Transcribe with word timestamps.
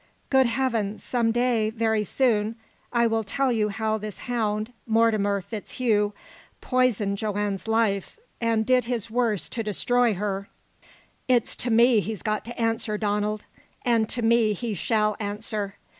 Good 0.31 0.47
heaven, 0.47 0.97
some 0.97 1.31
day 1.31 1.69
very 1.69 2.03
soon 2.03 2.55
I 2.91 3.05
will 3.05 3.23
tell 3.23 3.51
you 3.51 3.69
how 3.69 3.99
this 3.99 4.17
hound, 4.17 4.73
Mortimer 4.87 5.43
FitzHugh, 5.43 6.13
poisoned 6.59 7.19
Joanne's 7.19 7.67
life, 7.67 8.17
and 8.41 8.65
did 8.65 8.85
his 8.85 9.11
worst 9.11 9.51
to 9.51 9.61
destroy 9.63 10.15
her. 10.15 10.49
It's 11.27 11.55
to 11.57 11.69
me 11.69 11.99
he's 11.99 12.23
got 12.23 12.43
to 12.45 12.59
answer, 12.59 12.97
Donald. 12.97 13.45
And 13.85 14.09
to 14.09 14.23
me 14.23 14.53
he 14.53 14.73
shall 14.73 15.15
answer. 15.19 15.75